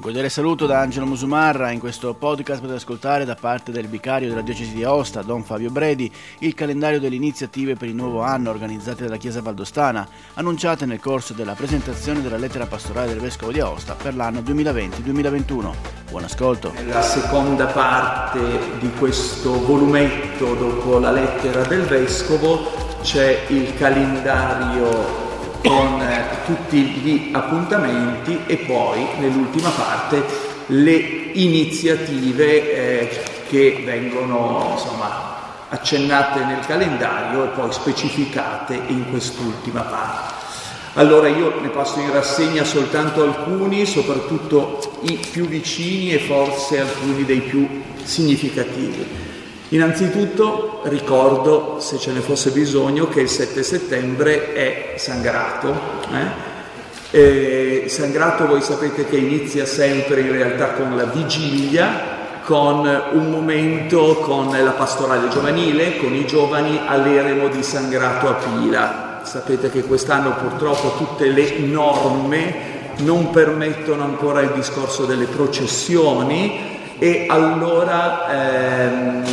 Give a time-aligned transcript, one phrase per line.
[0.00, 1.72] Un cordiale saluto da Angelo Musumarra.
[1.72, 5.68] In questo podcast potete ascoltare da parte del vicario della diocesi di Aosta, Don Fabio
[5.68, 11.00] Bredi, il calendario delle iniziative per il nuovo anno organizzate dalla Chiesa Valdostana, annunciate nel
[11.00, 15.74] corso della presentazione della lettera pastorale del Vescovo di Aosta per l'anno 2020-2021.
[16.08, 16.72] Buon ascolto.
[16.72, 18.40] Nella seconda parte
[18.78, 22.70] di questo volumetto, dopo la lettera del Vescovo,
[23.02, 25.19] c'è il calendario
[25.62, 30.24] con eh, tutti gli appuntamenti e poi nell'ultima parte
[30.66, 30.94] le
[31.32, 35.38] iniziative eh, che vengono insomma,
[35.68, 40.38] accennate nel calendario e poi specificate in quest'ultima parte.
[40.94, 47.24] Allora io ne passo in rassegna soltanto alcuni, soprattutto i più vicini e forse alcuni
[47.24, 49.29] dei più significativi.
[49.72, 55.72] Innanzitutto ricordo, se ce ne fosse bisogno, che il 7 settembre è San Grato.
[57.12, 57.84] Eh?
[57.88, 64.16] San Grato voi sapete che inizia sempre in realtà con la vigilia, con un momento
[64.16, 69.20] con la pastorale giovanile, con i giovani all'eremo di San Grato a Pila.
[69.22, 77.26] Sapete che quest'anno purtroppo tutte le norme non permettono ancora il discorso delle processioni e
[77.28, 79.24] allora ehm,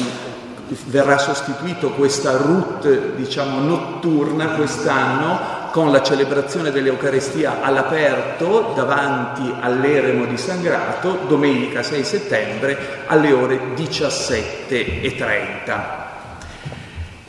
[0.86, 10.38] verrà sostituito questa route diciamo, notturna quest'anno con la celebrazione dell'Eucarestia all'aperto davanti all'eremo di
[10.38, 16.06] San Grato domenica 6 settembre alle ore 17.30.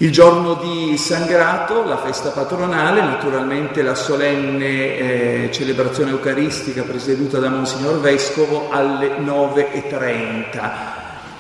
[0.01, 7.41] Il giorno di San Grato, la festa patronale, naturalmente la solenne eh, celebrazione eucaristica presieduta
[7.41, 10.98] da Monsignor Vescovo alle 9.30.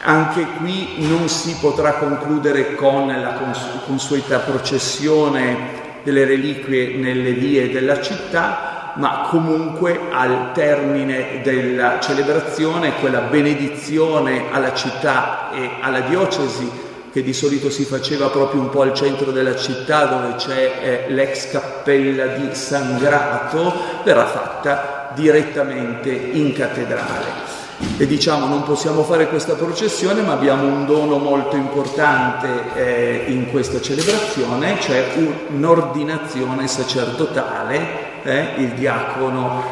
[0.09, 3.39] Anche qui non si potrà concludere con la
[3.85, 13.21] consueta processione delle reliquie nelle vie della città, ma comunque al termine della celebrazione quella
[13.21, 16.71] benedizione alla città e alla diocesi
[17.13, 21.13] che di solito si faceva proprio un po' al centro della città dove c'è eh,
[21.13, 23.75] l'ex cappella di San Grato,
[24.05, 27.48] verrà fatta direttamente in cattedrale
[27.97, 33.51] e diciamo non possiamo fare questa processione ma abbiamo un dono molto importante eh, in
[33.51, 35.13] questa celebrazione, cioè
[35.49, 39.63] un'ordinazione sacerdotale, eh, il diacono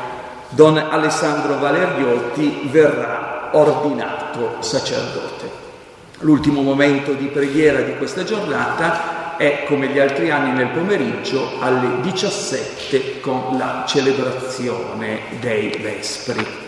[0.51, 5.65] Don Alessandro Valeriotti verrà ordinato sacerdote.
[6.21, 12.01] L'ultimo momento di preghiera di questa giornata è come gli altri anni nel pomeriggio alle
[12.01, 16.66] 17 con la celebrazione dei Vespri.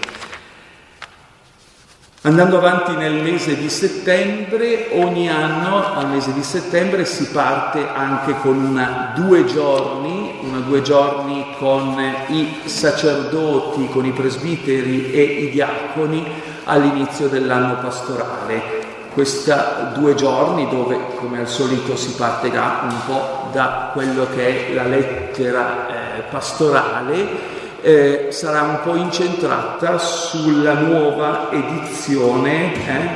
[2.29, 8.35] Andando avanti nel mese di settembre, ogni anno al mese di settembre si parte anche
[8.43, 11.97] con una due giorni, una due giorni con
[12.27, 16.31] i sacerdoti, con i presbiteri e i diaconi
[16.65, 18.61] all'inizio dell'anno pastorale.
[19.15, 24.75] Questa due giorni dove come al solito si parte un po' da quello che è
[24.75, 27.57] la lettera eh, pastorale
[27.89, 33.09] eh, sarà un po' incentrata sulla nuova edizione, eh,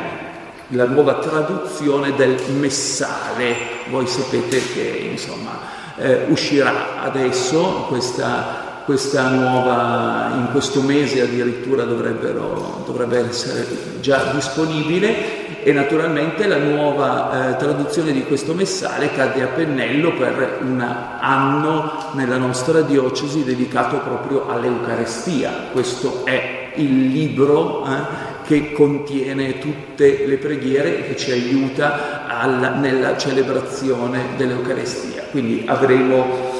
[0.69, 3.55] la nuova traduzione del Messale.
[3.91, 5.59] Voi sapete che insomma
[5.97, 13.67] eh, uscirà adesso questa questa nuova, in questo mese addirittura dovrebbe essere
[14.01, 20.59] già disponibile e naturalmente la nuova eh, traduzione di questo messale cade a pennello per
[20.63, 25.69] un anno nella nostra diocesi dedicato proprio all'Eucarestia.
[25.71, 32.71] Questo è il libro eh, che contiene tutte le preghiere e che ci aiuta alla,
[32.71, 35.27] nella celebrazione dell'Eucarestia.
[35.31, 36.52] Quindi avremo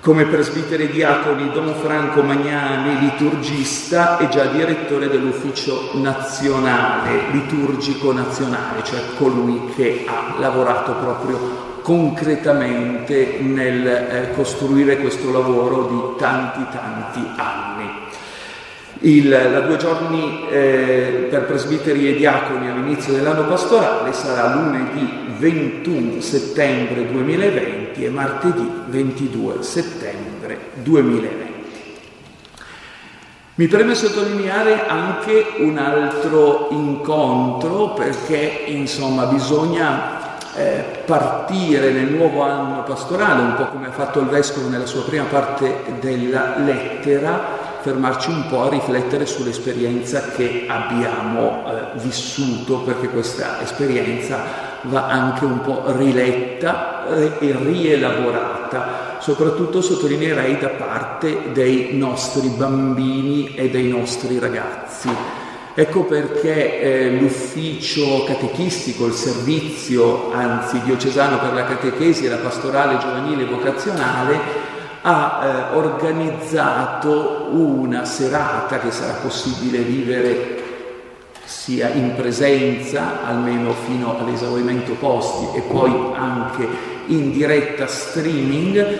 [0.00, 9.00] come presbitere diaconi Don Franco Magnani, liturgista e già direttore dell'ufficio nazionale, liturgico nazionale, cioè
[9.18, 17.79] colui che ha lavorato proprio concretamente nel eh, costruire questo lavoro di tanti tanti anni.
[19.02, 25.08] Il, la due giorni eh, per presbiteri e diaconi all'inizio dell'anno pastorale sarà lunedì
[25.38, 31.50] 21 settembre 2020 e martedì 22 settembre 2020.
[33.54, 42.82] Mi preme sottolineare anche un altro incontro perché insomma bisogna eh, partire nel nuovo anno
[42.82, 48.30] pastorale, un po' come ha fatto il Vescovo nella sua prima parte della lettera, fermarci
[48.30, 55.60] un po' a riflettere sull'esperienza che abbiamo eh, vissuto, perché questa esperienza va anche un
[55.60, 64.38] po' riletta eh, e rielaborata soprattutto sottolineerei da parte dei nostri bambini e dei nostri
[64.38, 65.08] ragazzi.
[65.72, 72.98] Ecco perché eh, l'ufficio catechistico, il servizio, anzi diocesano per la catechesi e la pastorale
[72.98, 74.68] giovanile vocazionale,
[75.02, 75.40] ha
[75.72, 80.58] eh, organizzato una serata che sarà possibile vivere
[81.44, 86.66] sia in presenza, almeno fino all'esaurimento posti, e poi anche
[87.06, 88.98] in diretta streaming,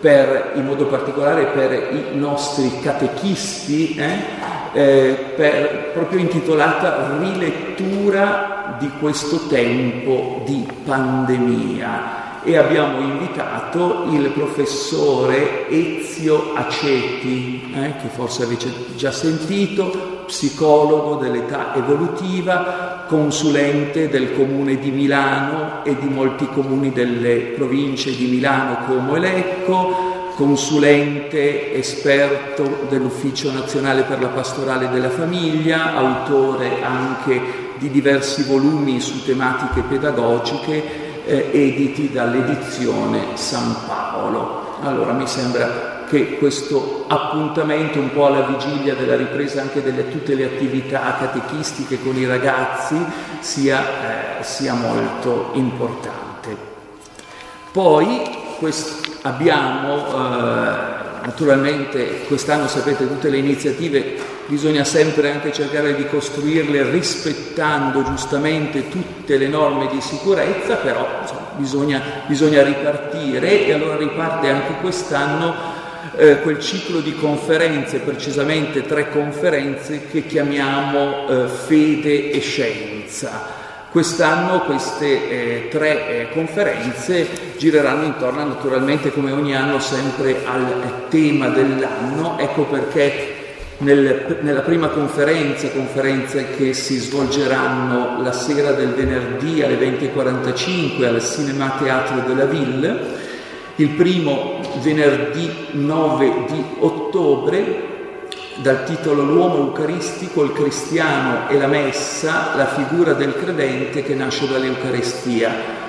[0.00, 4.18] per, in modo particolare per i nostri catechisti, eh,
[4.72, 15.68] eh, per, proprio intitolata Rilettura di questo tempo di pandemia e abbiamo invitato il professore
[15.68, 24.90] Ezio Aceti, eh, che forse avete già sentito, psicologo dell'età evolutiva, consulente del comune di
[24.90, 33.52] Milano e di molti comuni delle province di Milano, Como e Lecco, consulente esperto dell'Ufficio
[33.52, 37.40] Nazionale per la Pastorale della Famiglia, autore anche
[37.78, 44.76] di diversi volumi su tematiche pedagogiche eh, editi dall'edizione San Paolo.
[44.82, 50.34] Allora mi sembra che questo appuntamento un po' alla vigilia della ripresa anche di tutte
[50.34, 52.96] le attività catechistiche con i ragazzi
[53.40, 56.54] sia, eh, sia molto importante.
[57.70, 60.71] Poi quest- abbiamo eh,
[61.32, 69.38] naturalmente quest'anno sapete tutte le iniziative bisogna sempre anche cercare di costruirle rispettando giustamente tutte
[69.38, 75.54] le norme di sicurezza, però insomma, bisogna, bisogna, ripartire e allora riparte anche quest'anno
[76.16, 83.61] eh, quel ciclo di conferenze, precisamente tre conferenze che chiamiamo eh, fede e scienza.
[83.92, 87.28] Quest'anno queste eh, tre eh, conferenze
[87.58, 93.34] gireranno intorno naturalmente come ogni anno sempre al tema dell'anno, ecco perché
[93.78, 101.22] nel, nella prima conferenza, conferenze che si svolgeranno la sera del venerdì alle 20.45 al
[101.22, 102.98] Cinema Teatro della Ville,
[103.76, 107.91] il primo venerdì 9 di ottobre
[108.56, 114.48] dal titolo L'uomo eucaristico, il cristiano e la messa, la figura del credente che nasce
[114.48, 115.80] dall'Eucarestia.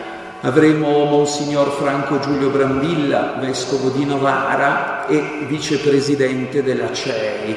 [0.42, 7.56] Avremo Monsignor Franco Giulio Brambilla, vescovo di Novara e vicepresidente della CEI.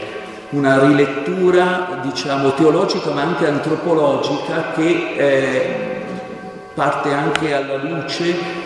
[0.50, 6.04] Una rilettura, diciamo, teologica ma anche antropologica che eh,
[6.74, 8.65] parte anche alla luce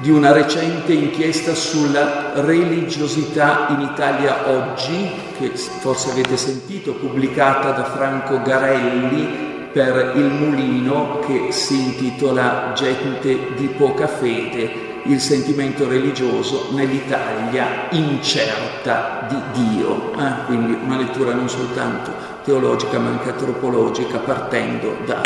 [0.00, 7.84] di una recente inchiesta sulla religiosità in Italia oggi, che forse avete sentito, pubblicata da
[7.84, 16.68] Franco Garelli per Il Mulino, che si intitola Gente di poca fede, il sentimento religioso
[16.72, 20.12] nell'Italia incerta di Dio.
[20.18, 20.44] Eh?
[20.46, 22.10] Quindi una lettura non soltanto
[22.44, 25.22] teologica ma anche antropologica partendo da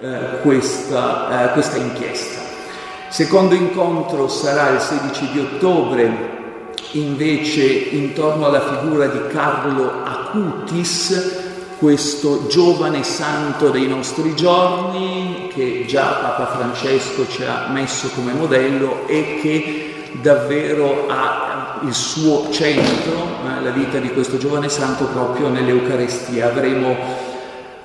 [0.00, 2.57] eh, questa, eh, questa inchiesta.
[3.08, 6.36] Secondo incontro sarà il 16 di ottobre,
[6.92, 11.46] invece intorno alla figura di Carlo Acutis,
[11.78, 19.06] questo giovane santo dei nostri giorni che già Papa Francesco ci ha messo come modello
[19.06, 25.48] e che davvero ha il suo centro, eh, la vita di questo giovane santo proprio
[25.48, 26.48] nell'Eucarestia.
[26.48, 26.96] Avremo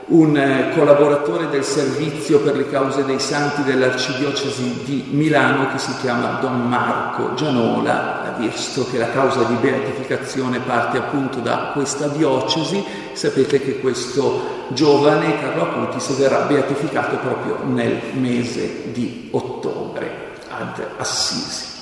[0.07, 5.95] un eh, collaboratore del servizio per le cause dei santi dell'arcidiocesi di Milano che si
[6.01, 12.83] chiama Don Marco Gianola, visto che la causa di beatificazione parte appunto da questa diocesi,
[13.13, 21.72] sapete che questo giovane Carlo Acutis verrà beatificato proprio nel mese di ottobre ad Assisi.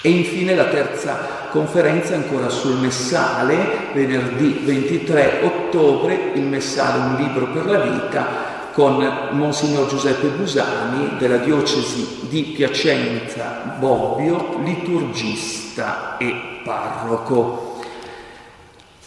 [0.00, 7.48] E infine la terza conferenza ancora sul Messale, venerdì 23 ottobre, il Messale un libro
[7.48, 8.26] per la vita
[8.72, 17.77] con Monsignor Giuseppe Busani della diocesi di Piacenza Bobbio, liturgista e parroco.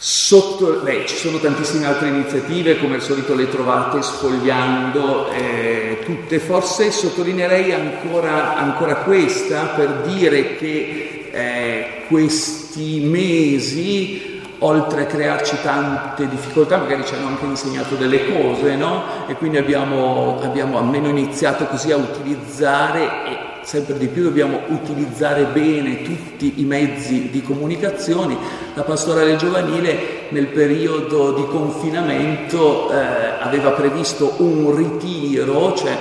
[0.04, 6.40] Sotto, beh, ci sono tantissime altre iniziative, come al solito le trovate sfogliando eh, tutte,
[6.40, 16.28] forse sottolineerei ancora, ancora, questa per dire che eh, questi mesi, oltre a crearci tante
[16.28, 19.04] difficoltà, magari ci hanno anche insegnato delle cose, no?
[19.28, 25.44] E quindi abbiamo, abbiamo almeno iniziato così a utilizzare e sempre di più dobbiamo utilizzare
[25.46, 28.36] bene tutti i mezzi di comunicazione.
[28.74, 32.96] La pastorale giovanile nel periodo di confinamento eh,
[33.40, 35.98] aveva previsto un ritiro, cioè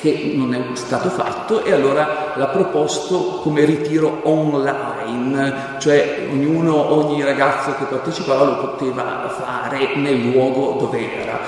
[0.00, 7.24] che non è stato fatto e allora l'ha proposto come ritiro online, cioè ognuno, ogni
[7.24, 11.40] ragazzo che partecipava lo poteva fare nel luogo dove era.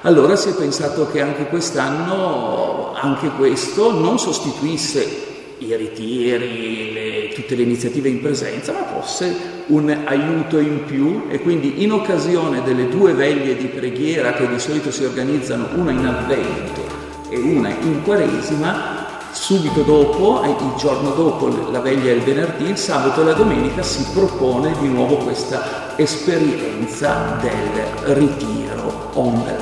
[0.00, 7.56] Allora si è pensato che anche quest'anno anche questo non sostituisse i ritiri, le, tutte
[7.56, 12.88] le iniziative in presenza, ma fosse un aiuto in più e quindi in occasione delle
[12.88, 16.82] due veglie di preghiera che di solito si organizzano, una in avvento
[17.28, 22.76] e una in quaresima, subito dopo, il giorno dopo la veglia è il venerdì, il
[22.76, 29.10] sabato e la domenica si propone di nuovo questa esperienza del ritiro.
[29.14, 29.61] Ed